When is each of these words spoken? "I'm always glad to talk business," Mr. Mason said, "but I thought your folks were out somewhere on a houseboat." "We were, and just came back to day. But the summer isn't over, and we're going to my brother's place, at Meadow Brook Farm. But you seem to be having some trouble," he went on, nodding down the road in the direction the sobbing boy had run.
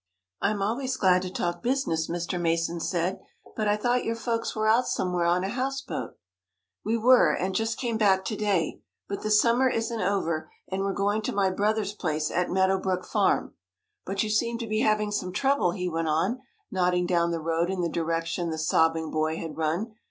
"I'm 0.41 0.63
always 0.63 0.97
glad 0.97 1.21
to 1.21 1.29
talk 1.31 1.61
business," 1.61 2.07
Mr. 2.09 2.41
Mason 2.41 2.79
said, 2.79 3.19
"but 3.55 3.67
I 3.67 3.77
thought 3.77 4.03
your 4.03 4.15
folks 4.15 4.55
were 4.55 4.67
out 4.67 4.87
somewhere 4.87 5.27
on 5.27 5.43
a 5.43 5.49
houseboat." 5.49 6.17
"We 6.83 6.97
were, 6.97 7.31
and 7.35 7.53
just 7.53 7.77
came 7.77 7.99
back 7.99 8.25
to 8.25 8.35
day. 8.35 8.81
But 9.07 9.21
the 9.21 9.29
summer 9.29 9.69
isn't 9.69 10.01
over, 10.01 10.49
and 10.67 10.81
we're 10.81 10.91
going 10.93 11.21
to 11.21 11.31
my 11.35 11.51
brother's 11.51 11.93
place, 11.93 12.31
at 12.31 12.49
Meadow 12.49 12.79
Brook 12.79 13.05
Farm. 13.05 13.53
But 14.03 14.23
you 14.23 14.31
seem 14.31 14.57
to 14.57 14.67
be 14.67 14.79
having 14.79 15.11
some 15.11 15.31
trouble," 15.31 15.69
he 15.73 15.87
went 15.87 16.07
on, 16.07 16.41
nodding 16.71 17.05
down 17.05 17.29
the 17.29 17.39
road 17.39 17.69
in 17.69 17.81
the 17.81 17.87
direction 17.87 18.49
the 18.49 18.57
sobbing 18.57 19.11
boy 19.11 19.37
had 19.37 19.55
run. 19.55 19.93